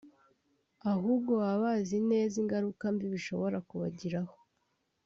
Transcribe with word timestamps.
ahubwo 0.91 1.31
baba 1.41 1.57
bazi 1.63 1.97
neza 2.09 2.35
ingaruka 2.41 2.83
mbi 2.93 3.07
bishobora 3.13 3.57
kubagiraho 3.67 4.35